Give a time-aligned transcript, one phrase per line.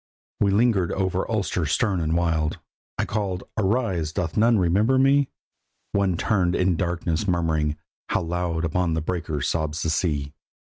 [0.39, 2.57] We lingered over Ulster stern and wild.
[2.97, 4.11] I called: "Arise!
[4.11, 5.29] doth none remember me?"
[5.91, 7.77] One turnèd in the darkness murmuring,
[8.09, 10.33] "How loud upon the breakers sobs the sea!"